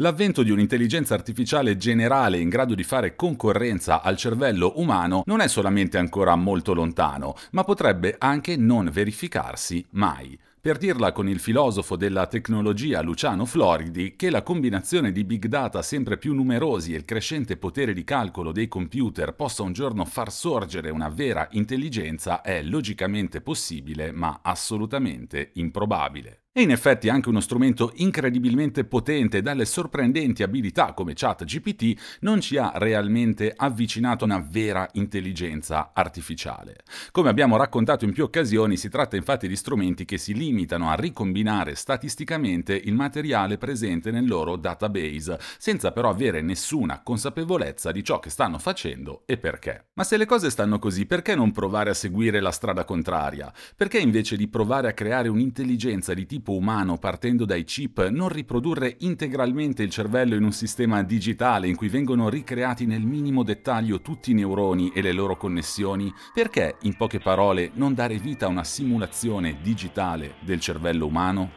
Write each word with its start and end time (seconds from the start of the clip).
L'avvento 0.00 0.44
di 0.44 0.52
un'intelligenza 0.52 1.14
artificiale 1.14 1.76
generale 1.76 2.38
in 2.38 2.48
grado 2.48 2.76
di 2.76 2.84
fare 2.84 3.16
concorrenza 3.16 4.00
al 4.00 4.16
cervello 4.16 4.74
umano 4.76 5.24
non 5.26 5.40
è 5.40 5.48
solamente 5.48 5.98
ancora 5.98 6.36
molto 6.36 6.72
lontano, 6.72 7.34
ma 7.50 7.64
potrebbe 7.64 8.14
anche 8.16 8.56
non 8.56 8.90
verificarsi 8.92 9.84
mai. 9.90 10.38
Per 10.60 10.78
dirla 10.78 11.10
con 11.10 11.28
il 11.28 11.40
filosofo 11.40 11.96
della 11.96 12.28
tecnologia 12.28 13.02
Luciano 13.02 13.44
Floridi, 13.44 14.14
che 14.14 14.30
la 14.30 14.44
combinazione 14.44 15.10
di 15.10 15.24
big 15.24 15.46
data 15.46 15.82
sempre 15.82 16.16
più 16.16 16.32
numerosi 16.32 16.94
e 16.94 16.98
il 16.98 17.04
crescente 17.04 17.56
potere 17.56 17.92
di 17.92 18.04
calcolo 18.04 18.52
dei 18.52 18.68
computer 18.68 19.34
possa 19.34 19.64
un 19.64 19.72
giorno 19.72 20.04
far 20.04 20.30
sorgere 20.30 20.90
una 20.90 21.08
vera 21.08 21.48
intelligenza 21.52 22.42
è 22.42 22.62
logicamente 22.62 23.40
possibile, 23.40 24.12
ma 24.12 24.38
assolutamente 24.42 25.50
improbabile. 25.54 26.42
E 26.58 26.62
in 26.62 26.72
effetti 26.72 27.08
anche 27.08 27.28
uno 27.28 27.38
strumento 27.38 27.92
incredibilmente 27.98 28.82
potente 28.82 29.42
dalle 29.42 29.64
sorprendenti 29.64 30.42
abilità 30.42 30.92
come 30.92 31.12
ChatGPT 31.14 32.18
non 32.22 32.40
ci 32.40 32.56
ha 32.56 32.72
realmente 32.74 33.52
avvicinato 33.56 34.24
a 34.24 34.26
una 34.26 34.44
vera 34.44 34.88
intelligenza 34.94 35.92
artificiale. 35.94 36.78
Come 37.12 37.28
abbiamo 37.28 37.56
raccontato 37.56 38.04
in 38.04 38.12
più 38.12 38.24
occasioni, 38.24 38.76
si 38.76 38.88
tratta 38.88 39.14
infatti 39.14 39.46
di 39.46 39.54
strumenti 39.54 40.04
che 40.04 40.18
si 40.18 40.34
limitano 40.34 40.90
a 40.90 40.94
ricombinare 40.94 41.76
statisticamente 41.76 42.74
il 42.74 42.94
materiale 42.94 43.56
presente 43.56 44.10
nel 44.10 44.26
loro 44.26 44.56
database, 44.56 45.38
senza 45.58 45.92
però 45.92 46.08
avere 46.08 46.42
nessuna 46.42 47.02
consapevolezza 47.04 47.92
di 47.92 48.02
ciò 48.02 48.18
che 48.18 48.30
stanno 48.30 48.58
facendo 48.58 49.22
e 49.26 49.36
perché. 49.36 49.90
Ma 49.94 50.02
se 50.02 50.16
le 50.16 50.26
cose 50.26 50.50
stanno 50.50 50.80
così, 50.80 51.06
perché 51.06 51.36
non 51.36 51.52
provare 51.52 51.90
a 51.90 51.94
seguire 51.94 52.40
la 52.40 52.50
strada 52.50 52.82
contraria? 52.82 53.52
Perché 53.76 54.00
invece 54.00 54.36
di 54.36 54.48
provare 54.48 54.88
a 54.88 54.92
creare 54.92 55.28
un'intelligenza 55.28 56.14
di 56.14 56.26
tipo 56.26 56.46
umano 56.54 56.98
partendo 56.98 57.44
dai 57.44 57.64
chip, 57.64 58.08
non 58.08 58.28
riprodurre 58.28 58.96
integralmente 59.00 59.82
il 59.82 59.90
cervello 59.90 60.34
in 60.34 60.44
un 60.44 60.52
sistema 60.52 61.02
digitale 61.02 61.68
in 61.68 61.76
cui 61.76 61.88
vengono 61.88 62.28
ricreati 62.28 62.86
nel 62.86 63.02
minimo 63.02 63.42
dettaglio 63.42 64.00
tutti 64.00 64.30
i 64.30 64.34
neuroni 64.34 64.92
e 64.94 65.02
le 65.02 65.12
loro 65.12 65.36
connessioni? 65.36 66.12
Perché, 66.32 66.76
in 66.82 66.96
poche 66.96 67.18
parole, 67.18 67.70
non 67.74 67.94
dare 67.94 68.16
vita 68.16 68.46
a 68.46 68.50
una 68.50 68.64
simulazione 68.64 69.58
digitale 69.62 70.34
del 70.40 70.60
cervello 70.60 71.06
umano? 71.06 71.50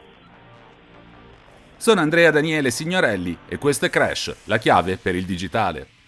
Sono 1.77 2.01
Andrea 2.01 2.29
Daniele 2.29 2.69
Signorelli 2.69 3.37
e 3.47 3.57
questo 3.57 3.85
è 3.85 3.89
Crash, 3.89 4.35
la 4.45 4.59
chiave 4.59 4.97
per 4.97 5.15
il 5.15 5.25
digitale. 5.25 6.00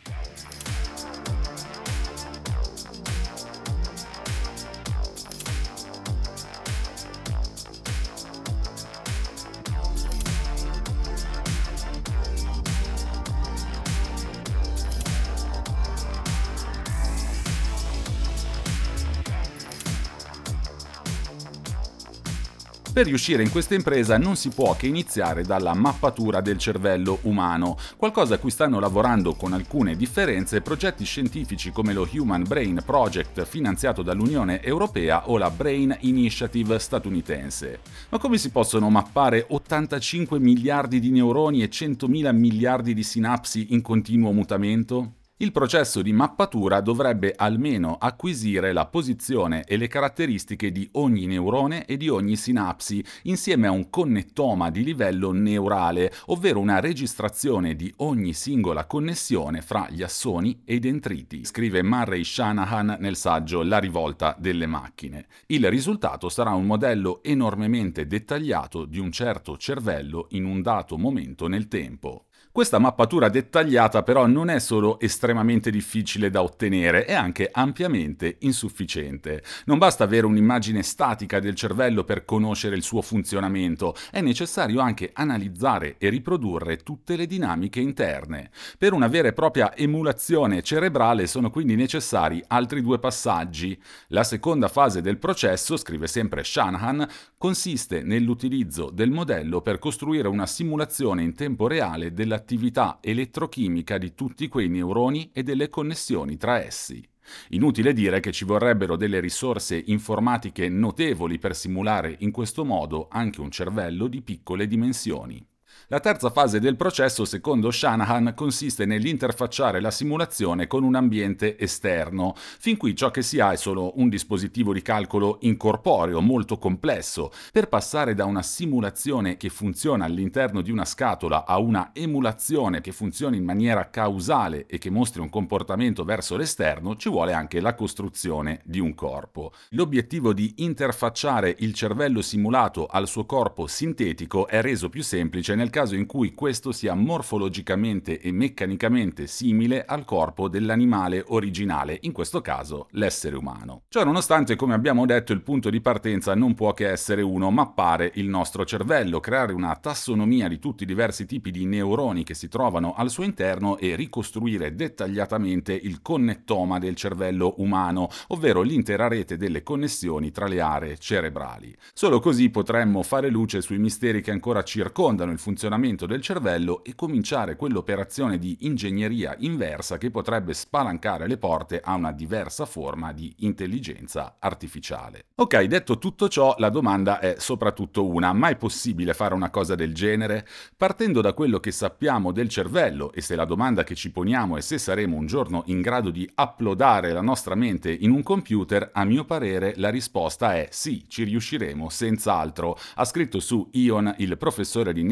Per 22.94 23.08
riuscire 23.08 23.42
in 23.42 23.50
questa 23.50 23.74
impresa 23.74 24.20
non 24.20 24.36
si 24.36 24.50
può 24.50 24.76
che 24.76 24.86
iniziare 24.86 25.42
dalla 25.42 25.74
mappatura 25.74 26.42
del 26.42 26.60
cervello 26.60 27.18
umano, 27.24 27.76
qualcosa 27.98 28.36
a 28.36 28.38
cui 28.38 28.52
stanno 28.52 28.80
lavorando 28.80 29.34
con 29.34 29.52
alcune 29.52 29.96
differenze 29.96 30.62
progetti 30.62 31.04
scientifici 31.04 31.72
come 31.72 31.92
lo 31.92 32.08
Human 32.12 32.44
Brain 32.44 32.84
Project 32.86 33.46
finanziato 33.46 34.04
dall'Unione 34.04 34.62
Europea 34.62 35.28
o 35.28 35.40
la 35.40 35.50
Brain 35.50 35.98
Initiative 36.02 36.78
statunitense. 36.78 37.80
Ma 38.10 38.20
come 38.20 38.38
si 38.38 38.52
possono 38.52 38.92
mappare 38.92 39.44
85 39.50 40.38
miliardi 40.38 41.00
di 41.00 41.10
neuroni 41.10 41.64
e 41.64 41.70
100.000 41.70 42.32
miliardi 42.32 42.94
di 42.94 43.02
sinapsi 43.02 43.74
in 43.74 43.82
continuo 43.82 44.32
mutamento? 44.34 45.14
Il 45.38 45.52
processo 45.52 46.04
di 46.04 46.14
mappatura 46.14 46.80
dovrebbe 46.80 47.34
almeno 47.36 47.98
acquisire 48.00 48.72
la 48.72 48.86
posizione 48.86 49.64
e 49.64 49.78
le 49.78 49.88
caratteristiche 49.88 50.72
di 50.72 50.88
ogni 50.92 51.26
neurone 51.26 51.86
e 51.86 51.98
di 51.98 52.08
ogni 52.08 52.36
sinapsi, 52.36 53.04
insieme 53.24 53.66
a 53.66 53.72
un 53.72 53.90
connettoma 53.90 54.70
di 54.70 54.84
livello 54.84 55.32
neurale, 55.32 56.14
ovvero 56.28 56.60
una 56.60 56.80
registrazione 56.80 57.76
di 57.76 57.92
ogni 57.98 58.34
singola 58.34 58.86
connessione 58.86 59.62
fra 59.62 59.88
gli 59.90 60.04
assoni 60.04 60.62
e 60.66 60.76
i 60.76 60.80
dendriti, 60.80 61.44
scrive 61.46 61.82
Murray 61.82 62.24
Shanahan 62.24 62.98
nel 63.00 63.16
saggio 63.16 63.64
La 63.64 63.80
rivolta 63.80 64.36
delle 64.38 64.68
macchine. 64.68 65.26
Il 65.48 65.68
risultato 65.68 66.30
sarà 66.30 66.52
un 66.52 66.68
modello 66.68 67.24
enormemente 67.24 68.06
dettagliato 68.06 68.86
di 68.86 69.00
un 69.00 69.12
certo 69.12 69.58
cervello 69.58 70.28
in 70.30 70.46
un 70.46 70.62
dato 70.62 70.96
momento 70.96 71.48
nel 71.48 71.68
tempo. 71.68 72.28
Questa 72.54 72.78
mappatura 72.78 73.30
dettagliata 73.30 74.04
però 74.04 74.28
non 74.28 74.48
è 74.48 74.60
solo 74.60 75.00
estremamente 75.00 75.72
difficile 75.72 76.30
da 76.30 76.44
ottenere, 76.44 77.04
è 77.06 77.14
anche 77.14 77.50
ampiamente 77.52 78.36
insufficiente. 78.42 79.42
Non 79.66 79.80
basta 79.80 80.04
avere 80.04 80.28
un'immagine 80.28 80.84
statica 80.84 81.40
del 81.40 81.56
cervello 81.56 82.04
per 82.04 82.26
conoscere 82.26 82.76
il 82.76 82.84
suo 82.84 83.02
funzionamento, 83.02 83.96
è 84.12 84.22
necessario 84.22 84.82
anche 84.82 85.10
analizzare 85.14 85.96
e 85.98 86.10
riprodurre 86.10 86.78
tutte 86.78 87.16
le 87.16 87.26
dinamiche 87.26 87.80
interne. 87.80 88.52
Per 88.78 88.94
una 88.94 89.08
vera 89.08 89.30
e 89.30 89.34
propria 89.34 89.76
emulazione 89.76 90.62
cerebrale 90.62 91.26
sono 91.26 91.50
quindi 91.50 91.74
necessari 91.74 92.44
altri 92.50 92.84
due 92.84 93.00
passaggi. 93.00 93.76
La 94.10 94.24
seconda 94.24 94.68
fase 94.68 95.02
del 95.02 95.18
processo, 95.18 95.76
scrive 95.76 96.06
sempre 96.06 96.44
Shanahan, 96.44 97.10
consiste 97.36 98.04
nell'utilizzo 98.04 98.92
del 98.92 99.10
modello 99.10 99.62
per 99.62 99.80
costruire 99.80 100.28
una 100.28 100.46
simulazione 100.46 101.24
in 101.24 101.34
tempo 101.34 101.66
reale 101.66 102.14
della 102.14 102.42
dell'attività 102.44 103.00
elettrochimica 103.02 103.98
di 103.98 104.14
tutti 104.14 104.48
quei 104.50 104.68
neuroni 104.68 105.32
e 105.34 105.44
delle 105.44 105.70
connessioni 105.70 106.38
tra 106.38 106.62
essi. 106.62 107.02
Inutile 107.50 107.94
dire 107.94 108.20
che 108.20 108.34
ci 108.34 108.44
vorrebbero 108.44 108.98
delle 108.98 109.22
risorse 109.22 109.82
informatiche 109.86 110.68
notevoli 110.68 111.40
per 111.40 111.56
simulare 111.56 112.18
in 112.20 112.32
questo 112.32 112.66
modo 112.66 113.08
anche 113.10 113.40
un 113.40 113.50
cervello 113.50 114.08
di 114.08 114.22
piccole 114.22 114.68
dimensioni. 114.68 115.53
La 115.88 116.00
terza 116.00 116.30
fase 116.30 116.62
del 116.62 116.78
processo, 116.78 117.26
secondo 117.26 117.70
Shanahan, 117.70 118.32
consiste 118.38 118.86
nell'interfacciare 118.86 119.82
la 119.82 119.92
simulazione 119.92 120.66
con 120.66 120.84
un 120.84 120.96
ambiente 120.96 121.60
esterno. 121.60 122.36
Fin 122.36 122.78
qui 122.78 122.96
ciò 122.96 123.12
che 123.12 123.22
si 123.22 123.42
ha 123.42 123.52
è 123.52 123.58
solo 123.58 123.92
un 124.00 124.08
dispositivo 124.08 124.72
di 124.72 124.82
calcolo 124.82 125.40
incorporeo, 125.42 126.22
molto 126.22 126.58
complesso. 126.58 127.34
Per 127.52 127.68
passare 127.68 128.14
da 128.14 128.24
una 128.24 128.42
simulazione 128.42 129.36
che 129.36 129.50
funziona 129.50 130.06
all'interno 130.06 130.62
di 130.62 130.72
una 130.72 130.86
scatola 130.86 131.46
a 131.46 131.58
una 131.58 131.90
emulazione 131.92 132.80
che 132.80 132.94
funzioni 132.94 133.36
in 133.36 133.44
maniera 133.44 133.90
causale 133.90 134.66
e 134.68 134.78
che 134.78 134.90
mostri 134.90 135.20
un 135.20 135.30
comportamento 135.30 136.06
verso 136.06 136.38
l'esterno, 136.38 136.96
ci 136.96 137.10
vuole 137.10 137.34
anche 137.34 137.60
la 137.60 137.76
costruzione 137.76 138.62
di 138.64 138.80
un 138.80 138.96
corpo. 138.96 139.52
L'obiettivo 139.72 140.32
di 140.32 140.54
interfacciare 140.58 141.54
il 141.60 141.74
cervello 141.74 142.22
simulato 142.22 142.86
al 142.86 143.10
suo 143.10 143.26
corpo 143.26 143.68
sintetico 143.68 144.48
è 144.48 144.62
reso 144.62 144.88
più 144.88 145.04
semplice 145.04 145.56
nel 145.56 145.72
caso 145.74 145.96
in 145.96 146.06
cui 146.06 146.36
questo 146.36 146.72
sia 146.72 146.94
morfologicamente 146.94 148.20
e 148.20 148.32
meccanicamente 148.32 149.26
simile 149.26 149.84
al 149.84 150.06
corpo 150.06 150.48
dell'animale 150.48 151.24
originale, 151.30 151.98
in 152.02 152.12
questo 152.12 152.42
caso 152.42 152.90
l'essere 152.92 153.36
umano. 153.36 153.82
Ciò 153.90 154.04
nonostante, 154.04 154.56
come 154.56 154.76
abbiamo 154.76 155.08
detto, 155.08 155.34
il 155.34 155.42
punto 155.42 155.72
di 155.72 155.82
partenza 155.82 156.36
non 156.36 156.54
può 156.54 156.74
che 156.74 156.92
essere 156.92 157.24
uno, 157.24 157.50
mappare 157.50 158.12
il 158.16 158.30
nostro 158.30 158.66
cervello, 158.66 159.20
creare 159.20 159.52
una 159.52 159.76
tassonomia 159.76 160.48
di 160.48 160.60
tutti 160.60 160.84
i 160.84 160.86
diversi 160.86 161.26
tipi 161.26 161.50
di 161.50 161.66
neuroni 161.66 162.24
che 162.24 162.36
si 162.36 162.50
trovano 162.50 162.94
al 162.94 163.10
suo 163.10 163.24
interno 163.24 163.80
e 163.80 163.96
ricostruire 163.96 164.76
dettagliatamente 164.76 165.74
il 165.74 166.04
connettoma 166.04 166.78
del 166.78 166.94
cervello 166.96 167.56
umano, 167.58 168.10
ovvero 168.28 168.62
l'intera 168.62 169.08
rete 169.08 169.38
delle 169.38 169.64
connessioni 169.64 170.30
tra 170.30 170.46
le 170.46 170.62
aree 170.62 171.00
cerebrali. 171.00 171.76
Solo 171.94 172.20
così 172.20 172.52
potremmo 172.52 173.02
fare 173.02 173.30
luce 173.30 173.60
sui 173.62 173.80
misteri 173.80 174.22
che 174.22 174.30
ancora 174.30 174.62
circondano 174.62 175.32
il 175.32 175.40
funzionamento 175.40 175.62
funzionamento 175.64 176.06
del 176.06 176.22
cervello 176.22 176.84
e 176.84 176.94
cominciare 176.94 177.56
quell'operazione 177.56 178.38
di 178.38 178.58
ingegneria 178.62 179.34
inversa 179.40 179.98
che 179.98 180.12
potrebbe 180.12 180.54
spalancare 180.54 181.26
le 181.26 181.38
porte 181.38 181.80
a 181.82 181.94
una 181.94 182.12
diversa 182.12 182.66
forma 182.66 183.14
di 183.14 183.34
intelligenza 183.40 184.36
artificiale. 184.40 185.28
Ok, 185.36 185.62
detto 185.64 185.98
tutto 186.00 186.28
ciò, 186.28 186.54
la 186.58 186.70
domanda 186.70 187.20
è 187.20 187.36
soprattutto 187.38 188.06
una, 188.06 188.34
ma 188.34 188.50
è 188.50 188.58
possibile 188.58 189.14
fare 189.14 189.34
una 189.34 189.50
cosa 189.50 189.76
del 189.76 189.94
genere? 189.94 190.46
Partendo 190.76 191.22
da 191.22 191.32
quello 191.32 191.62
che 191.62 191.72
sappiamo 191.72 192.34
del 192.34 192.50
cervello 192.50 193.14
e 193.14 193.22
se 193.22 193.36
la 193.36 193.46
domanda 193.46 193.86
che 193.86 193.96
ci 193.96 194.12
poniamo 194.12 194.58
è 194.58 194.62
se 194.62 194.78
saremo 194.78 195.16
un 195.16 195.28
giorno 195.28 195.64
in 195.68 195.80
grado 195.80 196.10
di 196.10 196.30
uploadare 196.36 197.14
la 197.14 197.22
nostra 197.22 197.56
mente 197.56 197.90
in 197.90 198.12
un 198.12 198.22
computer, 198.22 198.90
a 198.92 199.06
mio 199.06 199.24
parere 199.24 199.74
la 199.78 199.90
risposta 199.90 200.56
è 200.56 200.68
sì, 200.72 201.06
ci 201.08 201.24
riusciremo 201.24 201.88
senz'altro. 201.88 202.78
Ha 202.96 203.06
scritto 203.06 203.40
su 203.40 203.70
Ion 203.72 204.14
il 204.18 204.38
professore 204.38 204.92
di 204.92 205.04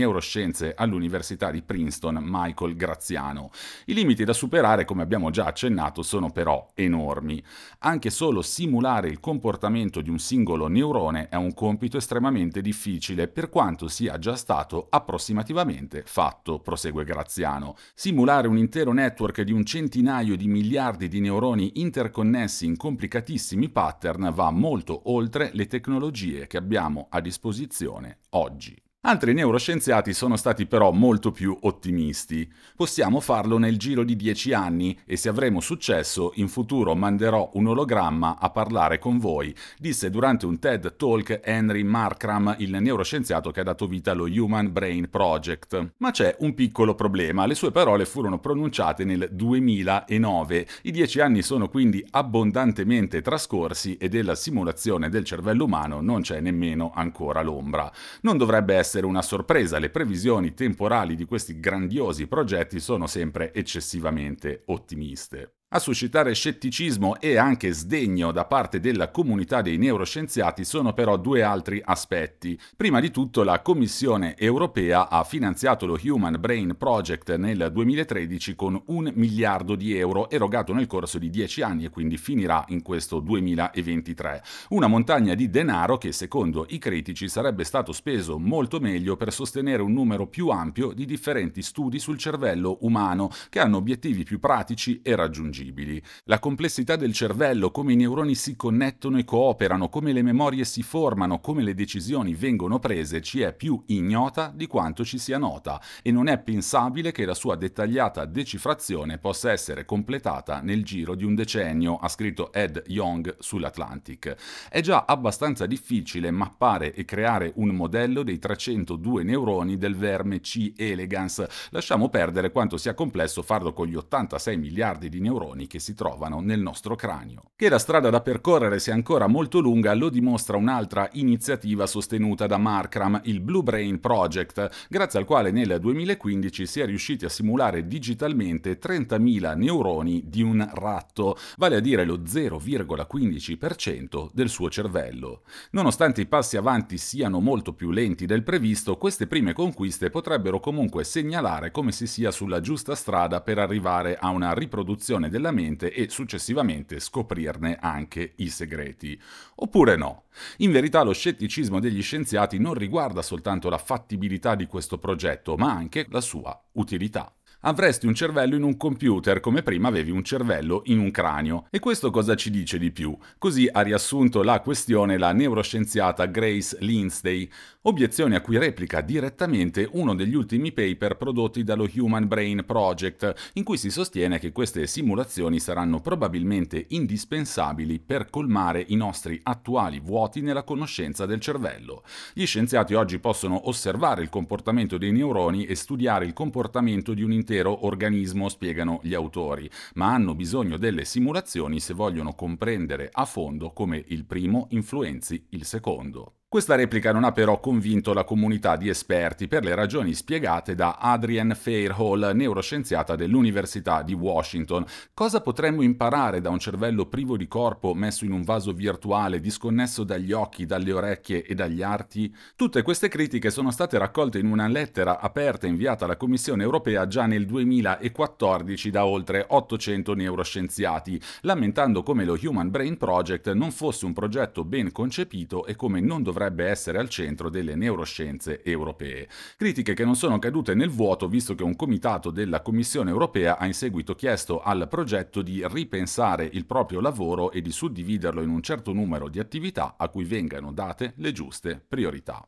neuroscienze 0.42 0.74
all'Università 0.76 1.52
di 1.52 1.62
Princeton, 1.62 2.20
Michael 2.22 2.76
Graziano. 2.76 3.52
I 3.86 3.94
limiti 3.94 4.24
da 4.24 4.34
superare, 4.34 4.86
come 4.86 5.04
abbiamo 5.04 5.30
già 5.30 5.46
accennato, 5.46 6.02
sono 6.02 6.32
però 6.32 6.72
enormi. 6.74 7.42
Anche 7.80 8.10
solo 8.10 8.42
simulare 8.42 9.10
il 9.10 9.20
comportamento 9.20 10.02
di 10.02 10.10
un 10.10 10.20
singolo 10.20 10.68
neurone 10.68 11.30
è 11.30 11.36
un 11.36 11.54
compito 11.54 11.98
estremamente 11.98 12.62
difficile, 12.62 13.28
per 13.28 13.50
quanto 13.50 13.88
sia 13.88 14.18
già 14.18 14.36
stato 14.36 14.88
approssimativamente 14.90 16.04
fatto, 16.06 16.60
prosegue 16.60 17.04
Graziano. 17.04 17.76
Simulare 17.94 18.48
un 18.48 18.58
intero 18.58 18.94
network 18.94 19.42
di 19.42 19.52
un 19.52 19.64
centinaio 19.64 20.36
di 20.36 20.48
miliardi 20.48 21.08
di 21.08 21.20
neuroni 21.20 21.74
interconnessi 21.76 22.66
in 22.66 22.78
complicatissimi 22.78 23.70
pattern 23.70 24.32
va 24.34 24.50
molto 24.52 25.12
oltre 25.12 25.52
le 25.54 25.68
tecnologie 25.68 26.48
che 26.48 26.58
abbiamo 26.58 27.08
a 27.10 27.22
disposizione 27.22 28.20
oggi. 28.32 28.82
Altri 29.03 29.33
neuroscienziati 29.33 30.13
sono 30.13 30.36
stati 30.36 30.68
però 30.68 30.92
molto 30.92 31.31
più 31.31 31.57
ottimisti. 31.62 32.48
Possiamo 32.75 33.19
farlo 33.19 33.57
nel 33.57 33.80
giro 33.80 34.03
di 34.03 34.15
dieci 34.15 34.53
anni 34.53 34.95
e 35.07 35.18
se 35.18 35.27
avremo 35.27 35.59
successo 35.59 36.33
in 36.36 36.48
futuro 36.48 36.94
manderò 36.94 37.50
un 37.56 37.65
ologramma 37.65 38.38
a 38.39 38.51
parlare 38.51 39.00
con 39.00 39.18
voi, 39.18 39.56
disse 39.80 40.12
durante 40.12 40.45
un 40.45 40.59
TED 40.59 40.98
Talk 40.98 41.39
Henry 41.44 41.81
Markram, 41.81 42.57
il 42.59 42.77
neuroscienziato 42.80 43.50
che 43.50 43.62
ha 43.62 43.63
dato 43.63 43.88
vita 43.88 44.12
allo 44.12 44.25
Human 44.25 44.71
Brain 44.71 45.09
Project. 45.09 45.94
Ma 45.98 46.12
c'è 46.12 46.36
un 46.42 46.53
piccolo 46.53 46.94
problema, 46.94 47.48
le 47.48 47.56
sue 47.56 47.71
parole 47.71 48.06
furono 48.06 48.38
pronunciate 48.38 49.03
nel 49.03 49.30
2009, 49.31 50.68
i 50.83 50.92
dieci 50.92 51.19
anni 51.19 51.42
sono 51.42 51.69
quindi 51.69 52.06
abbondantemente 52.12 53.24
trascorsi 53.24 53.98
e 53.98 54.09
della 54.09 54.36
simulazione 54.36 55.09
del 55.09 55.24
cervello 55.24 55.63
umano 55.63 56.01
non 56.01 56.21
c'è 56.21 56.39
nemmeno 56.39 56.92
ancora 56.94 57.42
l'ombra. 57.42 57.92
Non 58.21 58.38
dovrebbe 58.38 58.75
essere 58.75 58.89
essere 58.92 59.06
una 59.06 59.22
sorpresa, 59.22 59.80
le 59.80 59.90
previsioni 59.90 60.54
temporali 60.54 61.16
di 61.16 61.24
questi 61.24 61.62
grandiosi 61.62 62.28
progetti 62.28 62.82
sono 62.82 63.08
sempre 63.08 63.54
eccessivamente 63.54 64.64
ottimiste. 64.66 65.61
A 65.74 65.80
suscitare 65.80 66.34
scetticismo 66.34 67.22
e 67.22 67.38
anche 67.38 67.72
sdegno 67.72 68.34
da 68.34 68.44
parte 68.44 68.82
della 68.82 69.10
comunità 69.10 69.62
dei 69.62 69.78
neuroscienziati 69.78 70.66
sono 70.66 70.92
però 70.92 71.16
due 71.16 71.44
altri 71.44 71.82
aspetti. 71.82 72.60
Prima 72.76 73.00
di 73.00 73.10
tutto 73.10 73.42
la 73.44 73.62
Commissione 73.62 74.36
europea 74.38 75.08
ha 75.08 75.24
finanziato 75.24 75.86
lo 75.86 75.98
Human 76.04 76.36
Brain 76.42 76.76
Project 76.78 77.38
nel 77.38 77.70
2013 77.72 78.54
con 78.54 78.82
un 78.88 79.14
miliardo 79.16 79.76
di 79.76 79.96
euro 79.96 80.30
erogato 80.30 80.74
nel 80.74 80.88
corso 80.88 81.18
di 81.18 81.30
dieci 81.30 81.62
anni 81.62 81.86
e 81.86 81.90
quindi 81.90 82.18
finirà 82.18 82.66
in 82.68 82.82
questo 82.82 83.22
2023. 83.22 84.44
Una 84.72 84.88
montagna 84.88 85.36
di 85.36 85.50
denaro 85.50 85.98
che 85.98 86.12
secondo 86.12 86.66
i 86.68 86.80
critici 86.80 87.30
sarebbe 87.30 87.64
stato 87.64 87.94
speso 87.94 88.38
molto 88.38 88.82
meglio 88.82 89.16
per 89.16 89.32
sostenere 89.32 89.82
un 89.82 89.94
numero 89.94 90.28
più 90.28 90.50
ampio 90.50 90.92
di 90.92 91.06
differenti 91.06 91.62
studi 91.62 91.98
sul 91.98 92.18
cervello 92.18 92.80
umano 92.82 93.30
che 93.48 93.62
hanno 93.62 93.78
obiettivi 93.78 94.26
più 94.26 94.38
pratici 94.38 95.00
e 95.02 95.16
raggiungibili 95.16 95.60
raggiungibili. 95.62 96.02
La 96.25 96.40
complessità 96.40 96.96
del 96.96 97.13
cervello, 97.13 97.72
come 97.72 97.94
i 97.94 97.96
neuroni 97.96 98.36
si 98.36 98.56
connettono 98.56 99.18
e 99.18 99.24
cooperano, 99.24 99.90
come 99.90 100.12
le 100.12 100.22
memorie 100.22 100.66
si 100.66 100.81
formano, 100.81 101.40
come 101.40 101.63
le 101.63 101.74
decisioni 101.74 102.34
vengono 102.34 102.80
prese, 102.80 103.22
ci 103.22 103.42
è 103.42 103.54
più 103.54 103.81
ignota 103.88 104.52
di 104.54 104.68
quanto 104.68 105.06
ci 105.06 105.18
sia 105.18 105.38
nota 105.38 105.81
e 106.02 106.12
non 106.12 106.28
è 106.28 106.40
pensabile 106.40 107.12
che 107.12 107.25
la 107.25 107.34
sua 107.34 107.56
dettagliata 107.56 108.25
decifrazione 108.25 109.18
possa 109.18 109.52
essere 109.52 109.86
completata 109.86 110.62
nel 110.62 110.84
giro 110.84 111.16
di 111.16 111.24
un 111.24 111.36
decennio, 111.36 111.98
ha 111.98 112.08
scritto 112.08 112.52
Ed 112.52 112.84
Young 112.88 113.36
sull'Atlantic. 113.40 114.36
È 114.69 114.81
già 114.81 115.06
abbastanza 115.08 115.66
difficile 115.66 116.31
mappare 116.31 116.94
e 116.94 117.06
creare 117.06 117.52
un 117.56 117.69
modello 117.69 118.24
dei 118.24 118.40
302 118.40 119.24
neuroni 119.24 119.78
del 119.78 119.96
verme 119.96 120.40
C. 120.40 120.74
elegans. 120.75 121.46
Lasciamo 121.69 122.10
perdere 122.10 122.52
quanto 122.52 122.78
sia 122.78 122.94
complesso 122.94 123.42
farlo 123.42 123.74
con 123.74 123.88
gli 123.88 123.96
86 123.96 124.58
miliardi 124.58 125.10
di 125.10 125.19
neuroni 125.19 125.50
neuroni 125.51 125.68
che 125.68 125.80
si 125.80 125.94
trovano 125.94 126.39
nel 126.39 126.62
nostro 126.62 126.95
cranio. 126.95 127.44
Che 127.56 127.69
la 127.69 127.80
strada 127.80 128.09
da 128.09 128.21
percorrere 128.21 128.80
sia 128.80 128.94
ancora 128.94 129.27
molto 129.27 129.59
lunga 129.59 129.94
lo 129.94 130.09
dimostra 130.09 130.57
un'altra 130.57 131.09
iniziativa 131.13 131.86
sostenuta 131.86 132.48
da 132.48 132.57
Markram, 132.57 133.21
il 133.25 133.42
Blue 133.42 133.63
Brain 133.63 134.00
Project, 134.00 134.88
grazie 134.89 135.19
al 135.19 135.25
quale 135.25 135.51
nel 135.51 135.77
2015 135.80 136.65
si 136.65 136.80
è 136.80 136.86
riusciti 136.86 137.25
a 137.25 137.30
simulare 137.30 137.86
digitalmente 137.88 138.80
30.000 138.80 139.56
neuroni 139.56 140.24
di 140.25 140.42
un 140.42 140.68
ratto, 140.74 141.38
vale 141.57 141.75
a 141.75 141.80
dire 141.80 142.06
lo 142.06 142.19
0,15% 142.19 144.30
del 144.33 144.50
suo 144.50 144.69
cervello. 144.69 145.44
Nonostante 145.71 146.21
i 146.21 146.25
passi 146.25 146.57
avanti 146.57 146.98
siano 146.98 147.39
molto 147.39 147.74
più 147.74 147.92
lenti 147.92 148.25
del 148.25 148.44
previsto, 148.44 148.98
queste 148.98 149.27
prime 149.27 149.53
conquiste 149.53 150.09
potrebbero 150.09 150.59
comunque 150.59 151.03
segnalare 151.03 151.69
come 151.71 151.92
si 151.92 152.07
sia 152.07 152.31
sulla 152.31 152.62
giusta 152.62 152.95
strada 152.95 153.42
per 153.42 153.59
arrivare 153.59 154.18
a 154.18 154.30
una 154.30 154.53
riproduzione 154.53 155.30
del 155.30 155.41
della 155.42 155.52
mente 155.52 155.92
e 155.92 156.10
successivamente 156.10 157.00
scoprirne 157.00 157.78
anche 157.82 158.34
i 158.38 158.50
segreti. 158.50 159.20
Oppure 159.56 159.98
no. 159.98 160.26
In 160.58 160.72
verità 160.72 161.02
lo 161.02 161.14
scetticismo 161.14 161.80
degli 161.80 162.02
scienziati 162.02 162.60
non 162.60 162.76
riguarda 162.76 163.24
soltanto 163.24 163.68
la 163.68 163.80
fattibilità 163.80 164.56
di 164.56 164.68
questo 164.68 165.00
progetto, 165.00 165.58
ma 165.58 165.72
anche 165.72 166.06
la 166.10 166.22
sua 166.22 166.58
utilità 166.74 167.34
avresti 167.62 168.08
un 168.08 168.13
cervello 168.16 168.56
in 168.56 168.63
un 168.63 168.78
computer 168.78 169.40
come 169.40 169.62
prima 169.62 169.90
avevi 169.90 170.12
un 170.12 170.24
cervello 170.24 170.81
in 170.86 171.00
un 171.00 171.12
cranio. 171.12 171.66
E 171.69 171.80
questo 171.80 172.10
cosa 172.10 172.36
ci 172.36 172.50
dice 172.50 172.78
di 172.78 172.92
più? 172.92 173.16
Così 173.38 173.69
ha 173.72 173.81
riassunto 173.81 174.42
la 174.44 174.62
questione 174.62 175.18
la 175.18 175.31
neuroscienziata 175.31 176.25
Grace 176.25 176.78
Lindsay, 176.80 177.50
obiezione 177.84 178.36
a 178.36 178.42
cui 178.42 178.58
replica 178.58 179.02
direttamente 179.02 179.88
uno 179.94 180.16
degli 180.16 180.36
ultimi 180.36 180.72
paper 180.72 181.18
prodotti 181.18 181.63
dallo 181.63 181.88
Human 181.96 182.28
Brain 182.28 182.63
Project, 182.66 183.52
in 183.54 183.63
cui 183.63 183.78
si 183.78 183.92
sostiene 183.92 184.40
che 184.40 184.52
queste 184.52 184.88
simulazioni 184.88 185.60
saranno 185.60 186.00
probabilmente 186.00 186.86
indispensabili 186.90 188.00
per 188.00 188.30
colmare 188.30 188.84
i 188.88 188.96
nostri 188.96 189.40
attuali 189.44 190.00
vuoti 190.00 190.42
nella 190.42 190.63
conoscenza 190.63 191.25
del 191.25 191.40
cervello. 191.40 192.04
Gli 192.34 192.46
scienziati 192.46 192.94
oggi 192.94 193.19
possono 193.19 193.68
osservare 193.68 194.22
il 194.22 194.30
comportamento 194.30 194.98
dei 194.98 195.12
neuroni 195.12 195.66
e 195.66 195.75
studiare 195.75 196.25
il 196.25 196.34
comportamento 196.34 197.13
di 197.13 197.24
un 197.24 197.31
intero 197.31 197.50
intero 197.51 197.86
organismo, 197.86 198.48
spiegano 198.48 199.01
gli 199.03 199.13
autori, 199.13 199.69
ma 199.95 200.13
hanno 200.13 200.33
bisogno 200.36 200.77
delle 200.77 201.03
simulazioni 201.03 201.81
se 201.81 201.94
vogliono 201.94 202.33
comprendere 202.33 203.09
a 203.12 203.25
fondo 203.25 203.74
come 203.74 204.01
il 204.08 204.24
primo 204.24 204.67
influenzi 204.70 205.48
il 205.50 205.65
secondo. 205.65 206.40
Questa 206.51 206.75
replica 206.75 207.13
non 207.13 207.24
ha 207.24 207.31
però 207.31 207.62
convinto 207.62 208.12
la 208.12 208.25
comunità 208.25 208.75
di 208.75 208.89
esperti 208.89 209.48
per 209.48 209.63
le 209.63 209.74
ragioni 209.74 210.13
spiegate 210.13 210.75
da 210.75 210.98
Adrienne 211.00 211.55
Fairhall, 211.55 212.31
neuroscienziata 212.34 213.15
dell'Università 213.15 214.01
di 214.01 214.12
Washington. 214.12 214.84
Cosa 215.13 215.39
potremmo 215.39 215.81
imparare 215.81 216.41
da 216.41 216.50
un 216.50 216.60
cervello 216.60 217.05
privo 217.05 217.38
di 217.38 217.48
corpo 217.48 217.93
messo 217.93 218.25
in 218.25 218.34
un 218.34 218.43
vaso 218.43 218.74
virtuale, 218.74 219.39
disconnesso 219.39 220.03
dagli 220.03 220.34
occhi, 220.34 220.65
dalle 220.65 220.91
orecchie 220.91 221.46
e 221.46 221.55
dagli 221.55 221.81
arti? 221.81 222.36
Tutte 222.58 222.81
queste 222.81 223.08
critiche 223.08 223.50
sono 223.50 223.72
state 223.72 223.98
raccolte 223.98 224.38
in 224.38 224.48
una 224.48 224.67
lettera 224.67 225.22
aperta 225.22 225.67
inviata 225.67 226.03
alla 226.03 226.17
Commissione 226.17 226.63
europea 226.63 227.08
già 227.08 227.27
nel 227.27 227.46
2014 227.46 228.89
da 228.89 229.05
oltre 229.05 229.46
800 229.48 230.13
neuroscienziati, 230.15 231.17
lamentando 231.43 232.03
come 232.03 232.25
lo 232.25 232.38
Human 232.43 232.70
Brain 232.70 232.98
Project 232.98 233.53
non 233.53 233.72
fosse 233.72 234.05
un 234.05 234.12
progetto 234.12 234.65
ben 234.65 234.91
concepito 234.91 235.65
e 235.65 235.77
come 235.77 236.01
non 236.01 236.22
dovrebbe 236.22 236.39
dovrebbe 236.41 236.67
essere 236.67 236.98
al 236.98 237.10
centro 237.10 237.50
delle 237.50 237.75
neuroscienze 237.75 238.63
europee. 238.63 239.27
Critiche 239.57 239.93
che 239.93 240.03
non 240.03 240.15
sono 240.15 240.39
cadute 240.39 240.74
nel 240.74 240.89
vuoto 240.89 241.27
visto 241.27 241.53
che 241.53 241.63
un 241.63 241.75
comitato 241.75 242.31
della 242.31 242.62
Commissione 242.62 243.12
europea 243.12 243.57
ha 243.57 243.65
in 243.65 243.74
seguito 243.74 244.15
chiesto 244.15 244.62
al 244.62 244.88
progetto 244.89 245.41
di 245.43 245.63
ripensare 245.67 246.50
il 246.51 246.65
proprio 246.65 247.00
lavoro 247.00 247.51
e 247.51 247.62
di 247.62 247.71
suddividerlo 247.71 248.41
in 248.41 248.50
un 248.50 248.62
certo 248.62 248.91
numero 248.91 249.29
di 249.29 249.39
attività 249.39 249.95
a 249.98 250.10
cui 250.10 250.24
vengano 250.24 250.71
date 250.71 251.13
le 251.17 251.31
giuste 251.31 251.83
priorità. 251.88 252.45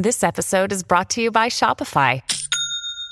This 0.00 0.22
episode 0.22 0.72
is 0.72 0.82
brought 0.82 1.12
to 1.14 1.20
you 1.20 1.30
by 1.30 1.48
Shopify. 1.48 2.22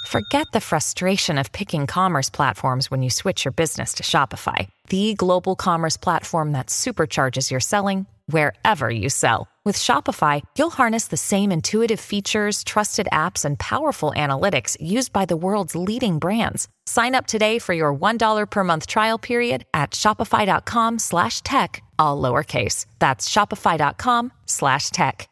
Forget 0.06 0.46
the 0.52 0.60
frustration 0.60 1.36
of 1.36 1.52
picking 1.52 1.86
commerce 1.86 2.30
platforms 2.30 2.90
when 2.90 3.02
you 3.02 3.10
switch 3.10 3.44
your 3.44 3.52
business 3.52 3.92
to 3.94 4.02
Shopify, 4.02 4.68
the 4.88 5.12
global 5.14 5.54
commerce 5.54 5.98
platform 5.98 6.52
that 6.52 6.68
supercharges 6.68 7.50
your 7.50 7.60
selling 7.60 8.06
wherever 8.26 8.90
you 8.90 9.10
sell 9.10 9.48
With 9.68 9.76
Shopify, 9.76 10.40
you'll 10.56 10.70
harness 10.70 11.08
the 11.08 11.18
same 11.18 11.52
intuitive 11.52 12.00
features, 12.00 12.64
trusted 12.64 13.06
apps, 13.12 13.44
and 13.44 13.58
powerful 13.58 14.14
analytics 14.16 14.78
used 14.80 15.12
by 15.12 15.26
the 15.26 15.36
world's 15.36 15.74
leading 15.74 16.16
brands. 16.16 16.68
Sign 16.86 17.14
up 17.14 17.26
today 17.26 17.58
for 17.58 17.74
your 17.74 17.92
$1 17.92 18.48
per 18.48 18.64
month 18.64 18.86
trial 18.86 19.18
period 19.18 19.64
at 19.74 19.90
shopify.com 19.90 20.98
slash 20.98 21.42
tech, 21.42 21.82
all 21.98 22.18
lowercase. 22.18 22.86
That's 22.98 23.28
shopify.com 23.28 24.32
slash 24.46 24.88
tech. 24.88 25.28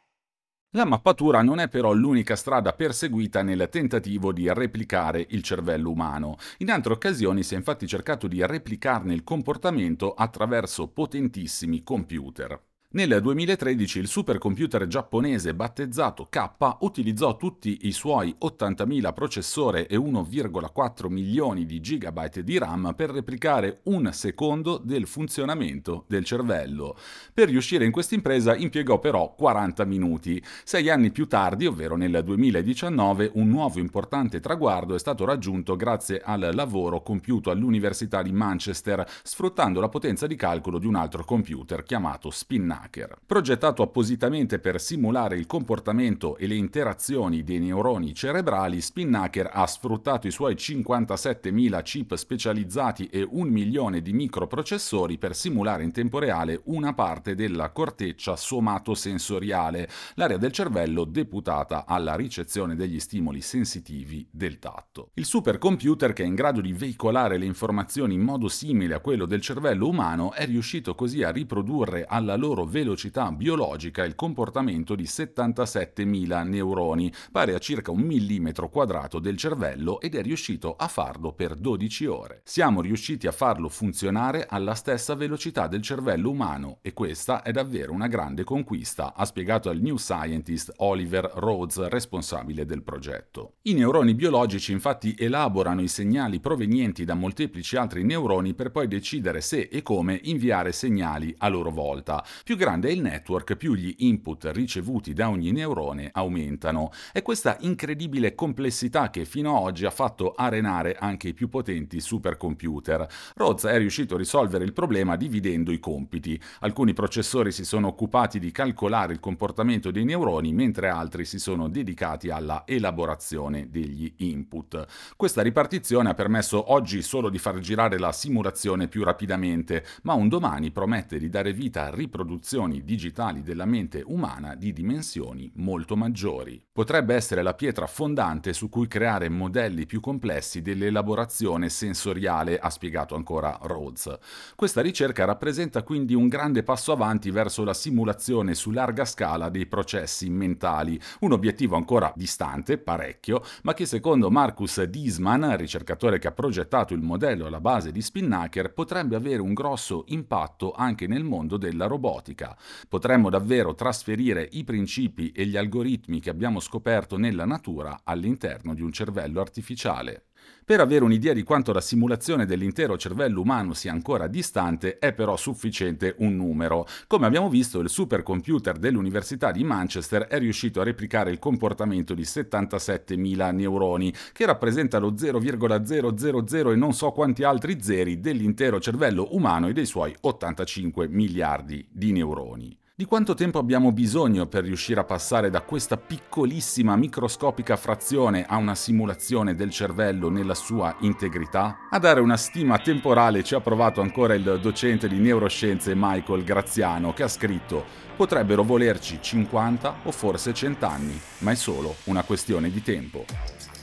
La 0.74 0.84
mappatura 0.84 1.40
non 1.40 1.58
è 1.58 1.68
però 1.70 1.94
l'unica 1.94 2.36
strada 2.36 2.74
perseguita 2.74 3.40
nel 3.40 3.68
tentativo 3.70 4.34
di 4.34 4.52
replicare 4.52 5.24
il 5.30 5.42
cervello 5.42 5.88
umano. 5.88 6.36
In 6.58 6.70
altre 6.70 6.92
occasioni 6.92 7.42
si 7.42 7.54
è 7.54 7.56
infatti 7.56 7.86
cercato 7.86 8.28
di 8.28 8.44
replicarne 8.44 9.14
il 9.14 9.24
comportamento 9.24 10.12
attraverso 10.12 10.88
potentissimi 10.88 11.82
computer. 11.82 12.60
Nel 12.88 13.20
2013 13.20 13.98
il 13.98 14.06
supercomputer 14.06 14.86
giapponese 14.86 15.54
battezzato 15.54 16.28
K 16.30 16.76
utilizzò 16.78 17.36
tutti 17.36 17.80
i 17.82 17.90
suoi 17.90 18.34
80.000 18.40 19.12
processori 19.12 19.82
e 19.86 19.96
1,4 19.96 21.08
milioni 21.08 21.66
di 21.66 21.80
gigabyte 21.80 22.44
di 22.44 22.56
RAM 22.58 22.94
per 22.96 23.10
replicare 23.10 23.80
un 23.84 24.08
secondo 24.12 24.78
del 24.78 25.08
funzionamento 25.08 26.04
del 26.06 26.24
cervello. 26.24 26.96
Per 27.34 27.48
riuscire 27.48 27.84
in 27.84 27.90
questa 27.90 28.14
impresa 28.14 28.54
impiegò 28.54 29.00
però 29.00 29.34
40 29.34 29.84
minuti. 29.84 30.40
Sei 30.62 30.88
anni 30.88 31.10
più 31.10 31.26
tardi, 31.26 31.66
ovvero 31.66 31.96
nel 31.96 32.22
2019, 32.22 33.32
un 33.34 33.48
nuovo 33.48 33.80
importante 33.80 34.38
traguardo 34.38 34.94
è 34.94 34.98
stato 35.00 35.24
raggiunto 35.24 35.74
grazie 35.74 36.22
al 36.24 36.50
lavoro 36.52 37.02
compiuto 37.02 37.50
all'Università 37.50 38.22
di 38.22 38.30
Manchester 38.30 39.04
sfruttando 39.24 39.80
la 39.80 39.88
potenza 39.88 40.28
di 40.28 40.36
calcolo 40.36 40.78
di 40.78 40.86
un 40.86 40.94
altro 40.94 41.24
computer 41.24 41.82
chiamato 41.82 42.30
Spinnaker 42.30 42.74
hacker. 42.80 43.16
Progettato 43.24 43.82
appositamente 43.82 44.58
per 44.58 44.80
simulare 44.80 45.36
il 45.36 45.46
comportamento 45.46 46.36
e 46.36 46.46
le 46.46 46.54
interazioni 46.54 47.42
dei 47.42 47.58
neuroni 47.58 48.14
cerebrali, 48.14 48.80
Spinnaker 48.80 49.50
ha 49.52 49.66
sfruttato 49.66 50.26
i 50.26 50.30
suoi 50.30 50.54
57.000 50.54 51.82
chip 51.82 52.14
specializzati 52.14 53.06
e 53.06 53.26
un 53.28 53.48
milione 53.48 54.02
di 54.02 54.12
microprocessori 54.12 55.18
per 55.18 55.34
simulare 55.34 55.84
in 55.84 55.92
tempo 55.92 56.18
reale 56.18 56.60
una 56.64 56.94
parte 56.94 57.34
della 57.34 57.70
corteccia 57.70 58.36
somatosensoriale, 58.36 59.88
l'area 60.14 60.36
del 60.36 60.52
cervello 60.52 61.04
deputata 61.04 61.84
alla 61.86 62.14
ricezione 62.14 62.74
degli 62.74 63.00
stimoli 63.00 63.40
sensitivi 63.40 64.26
del 64.30 64.58
tatto. 64.58 65.10
Il 65.14 65.24
supercomputer, 65.24 66.12
che 66.12 66.22
è 66.22 66.26
in 66.26 66.34
grado 66.34 66.60
di 66.60 66.72
veicolare 66.72 67.38
le 67.38 67.46
informazioni 67.46 68.14
in 68.14 68.22
modo 68.22 68.48
simile 68.48 68.94
a 68.94 69.00
quello 69.00 69.26
del 69.26 69.40
cervello 69.40 69.88
umano, 69.88 70.32
è 70.32 70.46
riuscito 70.46 70.94
così 70.94 71.22
a 71.22 71.30
riprodurre 71.30 72.04
alla 72.06 72.36
loro 72.36 72.65
velocità 72.66 73.32
biologica 73.32 74.04
il 74.04 74.14
comportamento 74.14 74.94
di 74.94 75.04
77.000 75.04 76.46
neuroni, 76.46 77.12
pari 77.32 77.54
a 77.54 77.58
circa 77.58 77.90
un 77.90 78.00
millimetro 78.00 78.68
quadrato 78.68 79.18
del 79.18 79.36
cervello 79.36 80.00
ed 80.00 80.14
è 80.14 80.22
riuscito 80.22 80.76
a 80.76 80.88
farlo 80.88 81.32
per 81.32 81.54
12 81.54 82.06
ore. 82.06 82.40
Siamo 82.44 82.80
riusciti 82.80 83.26
a 83.26 83.32
farlo 83.32 83.68
funzionare 83.68 84.46
alla 84.48 84.74
stessa 84.74 85.14
velocità 85.14 85.66
del 85.66 85.82
cervello 85.82 86.30
umano 86.30 86.78
e 86.82 86.92
questa 86.92 87.42
è 87.42 87.52
davvero 87.52 87.92
una 87.92 88.08
grande 88.08 88.44
conquista, 88.44 89.14
ha 89.14 89.24
spiegato 89.24 89.70
il 89.70 89.80
New 89.80 89.96
Scientist 89.96 90.72
Oliver 90.76 91.30
Rhodes, 91.34 91.86
responsabile 91.88 92.64
del 92.66 92.82
progetto. 92.82 93.54
I 93.62 93.74
neuroni 93.74 94.14
biologici 94.14 94.72
infatti 94.72 95.14
elaborano 95.18 95.82
i 95.82 95.88
segnali 95.88 96.40
provenienti 96.40 97.04
da 97.04 97.14
molteplici 97.14 97.76
altri 97.76 98.04
neuroni 98.04 98.54
per 98.54 98.70
poi 98.70 98.88
decidere 98.88 99.40
se 99.40 99.68
e 99.70 99.82
come 99.82 100.18
inviare 100.24 100.72
segnali 100.72 101.34
a 101.38 101.48
loro 101.48 101.70
volta. 101.70 102.24
Più 102.44 102.55
grande 102.56 102.88
è 102.88 102.92
il 102.92 103.02
network, 103.02 103.56
più 103.56 103.74
gli 103.74 103.94
input 103.98 104.50
ricevuti 104.52 105.12
da 105.12 105.28
ogni 105.28 105.52
neurone 105.52 106.08
aumentano. 106.12 106.90
È 107.12 107.20
questa 107.20 107.56
incredibile 107.60 108.34
complessità 108.34 109.10
che 109.10 109.24
fino 109.24 109.56
ad 109.56 109.62
oggi 109.64 109.84
ha 109.84 109.90
fatto 109.90 110.32
arenare 110.32 110.94
anche 110.98 111.28
i 111.28 111.34
più 111.34 111.48
potenti 111.48 112.00
supercomputer. 112.00 113.06
Rhodes 113.34 113.64
è 113.64 113.76
riuscito 113.76 114.14
a 114.14 114.18
risolvere 114.18 114.64
il 114.64 114.72
problema 114.72 115.16
dividendo 115.16 115.72
i 115.72 115.78
compiti. 115.78 116.40
Alcuni 116.60 116.94
processori 116.94 117.52
si 117.52 117.64
sono 117.64 117.88
occupati 117.88 118.38
di 118.38 118.50
calcolare 118.50 119.12
il 119.12 119.20
comportamento 119.20 119.90
dei 119.90 120.04
neuroni, 120.04 120.52
mentre 120.52 120.88
altri 120.88 121.24
si 121.24 121.38
sono 121.38 121.68
dedicati 121.68 122.30
alla 122.30 122.62
elaborazione 122.66 123.68
degli 123.70 124.12
input. 124.18 124.86
Questa 125.16 125.42
ripartizione 125.42 126.08
ha 126.08 126.14
permesso 126.14 126.72
oggi 126.72 127.02
solo 127.02 127.28
di 127.28 127.38
far 127.38 127.58
girare 127.58 127.98
la 127.98 128.12
simulazione 128.12 128.88
più 128.88 129.04
rapidamente, 129.04 129.84
ma 130.02 130.14
un 130.14 130.28
domani 130.28 130.70
promette 130.70 131.18
di 131.18 131.28
dare 131.28 131.52
vita 131.52 131.86
a 131.86 131.90
riproduzioni 131.90 132.44
riproduzioni 132.46 132.84
digitali 132.84 133.42
della 133.42 133.64
mente 133.64 134.02
umana 134.06 134.54
di 134.54 134.72
dimensioni 134.72 135.50
molto 135.56 135.96
maggiori. 135.96 136.62
Potrebbe 136.72 137.14
essere 137.14 137.42
la 137.42 137.54
pietra 137.54 137.86
fondante 137.86 138.52
su 138.52 138.68
cui 138.68 138.86
creare 138.86 139.28
modelli 139.28 139.84
più 139.84 139.98
complessi 139.98 140.62
dell'elaborazione 140.62 141.68
sensoriale, 141.68 142.58
ha 142.58 142.70
spiegato 142.70 143.16
ancora 143.16 143.58
Rhodes. 143.62 144.16
Questa 144.54 144.80
ricerca 144.80 145.24
rappresenta 145.24 145.82
quindi 145.82 146.14
un 146.14 146.28
grande 146.28 146.62
passo 146.62 146.92
avanti 146.92 147.30
verso 147.30 147.64
la 147.64 147.74
simulazione 147.74 148.54
su 148.54 148.70
larga 148.70 149.04
scala 149.04 149.48
dei 149.48 149.66
processi 149.66 150.30
mentali, 150.30 151.00
un 151.20 151.32
obiettivo 151.32 151.74
ancora 151.74 152.12
distante, 152.14 152.78
parecchio, 152.78 153.42
ma 153.62 153.74
che 153.74 153.86
secondo 153.86 154.30
Marcus 154.30 154.82
Diesman, 154.82 155.56
ricercatore 155.56 156.20
che 156.20 156.28
ha 156.28 156.32
progettato 156.32 156.94
il 156.94 157.02
modello 157.02 157.46
alla 157.46 157.60
base 157.60 157.90
di 157.90 158.02
Spinnaker, 158.02 158.72
potrebbe 158.72 159.16
avere 159.16 159.40
un 159.40 159.52
grosso 159.52 160.04
impatto 160.08 160.70
anche 160.72 161.08
nel 161.08 161.24
mondo 161.24 161.56
della 161.56 161.86
robotica 161.86 162.34
quantistica. 162.36 162.56
Potremmo 162.88 163.30
davvero 163.30 163.74
trasferire 163.74 164.46
i 164.52 164.62
principi 164.62 165.32
e 165.32 165.46
gli 165.46 165.56
algoritmi 165.56 166.20
che 166.20 166.30
abbiamo 166.30 166.60
scoperto 166.60 167.16
nella 167.16 167.46
natura 167.46 168.02
all'interno 168.04 168.74
di 168.74 168.82
un 168.82 168.92
cervello 168.92 169.40
artificiale. 169.40 170.26
Per 170.66 170.80
avere 170.80 171.04
un'idea 171.04 171.32
di 171.32 171.44
quanto 171.44 171.72
la 171.72 171.80
simulazione 171.80 172.44
dell'intero 172.44 172.98
cervello 172.98 173.40
umano 173.40 173.72
sia 173.72 173.92
ancora 173.92 174.26
distante 174.26 174.98
è 174.98 175.12
però 175.12 175.36
sufficiente 175.36 176.16
un 176.18 176.34
numero. 176.34 176.86
Come 177.06 177.26
abbiamo 177.26 177.48
visto 177.48 177.78
il 177.78 177.88
supercomputer 177.88 178.76
dell'Università 178.76 179.52
di 179.52 179.62
Manchester 179.62 180.22
è 180.22 180.40
riuscito 180.40 180.80
a 180.80 180.84
replicare 180.84 181.30
il 181.30 181.38
comportamento 181.38 182.14
di 182.14 182.22
77.000 182.22 183.54
neuroni, 183.54 184.12
che 184.32 184.44
rappresenta 184.44 184.98
lo 184.98 185.14
0,000 185.14 186.72
e 186.72 186.74
non 186.74 186.92
so 186.92 187.12
quanti 187.12 187.44
altri 187.44 187.80
zeri 187.80 188.18
dell'intero 188.18 188.80
cervello 188.80 189.28
umano 189.36 189.68
e 189.68 189.72
dei 189.72 189.86
suoi 189.86 190.12
85 190.20 191.06
miliardi 191.06 191.86
di 191.90 192.10
neuroni. 192.10 192.76
Di 192.98 193.04
quanto 193.04 193.34
tempo 193.34 193.58
abbiamo 193.58 193.92
bisogno 193.92 194.46
per 194.46 194.64
riuscire 194.64 194.98
a 195.00 195.04
passare 195.04 195.50
da 195.50 195.60
questa 195.60 195.98
piccolissima 195.98 196.96
microscopica 196.96 197.76
frazione 197.76 198.46
a 198.48 198.56
una 198.56 198.74
simulazione 198.74 199.54
del 199.54 199.68
cervello 199.68 200.30
nella 200.30 200.54
sua 200.54 200.96
integrità? 201.00 201.76
A 201.90 201.98
dare 201.98 202.20
una 202.20 202.38
stima 202.38 202.78
temporale 202.78 203.44
ci 203.44 203.54
ha 203.54 203.60
provato 203.60 204.00
ancora 204.00 204.32
il 204.32 204.60
docente 204.62 205.08
di 205.08 205.18
neuroscienze 205.18 205.92
Michael 205.94 206.42
Graziano 206.42 207.12
che 207.12 207.24
ha 207.24 207.28
scritto 207.28 207.84
potrebbero 208.16 208.62
volerci 208.62 209.18
50 209.20 209.96
o 210.04 210.10
forse 210.10 210.54
100 210.54 210.86
anni, 210.86 211.20
ma 211.40 211.50
è 211.50 211.54
solo 211.54 211.96
una 212.04 212.22
questione 212.22 212.70
di 212.70 212.80
tempo. 212.80 213.75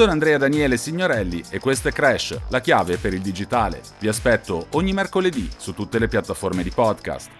Sono 0.00 0.12
Andrea 0.12 0.38
Daniele 0.38 0.78
Signorelli 0.78 1.44
e 1.50 1.58
questo 1.58 1.88
è 1.88 1.92
Crash, 1.92 2.34
la 2.48 2.62
chiave 2.62 2.96
per 2.96 3.12
il 3.12 3.20
digitale. 3.20 3.82
Vi 3.98 4.08
aspetto 4.08 4.68
ogni 4.70 4.94
mercoledì 4.94 5.46
su 5.58 5.74
tutte 5.74 5.98
le 5.98 6.08
piattaforme 6.08 6.62
di 6.62 6.70
podcast. 6.70 7.39